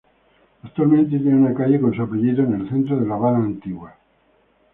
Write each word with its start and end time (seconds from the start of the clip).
Actualmente 0.63 1.19
tiene 1.19 1.35
una 1.37 1.53
calle 1.53 1.79
con 1.79 1.93
su 1.93 2.01
apellido 2.01 2.43
en 2.43 2.55
el 2.55 2.67
centro 2.67 2.97
de 2.99 3.05
La 3.05 3.13
Habana 3.13 3.37
antigua. 3.45 3.95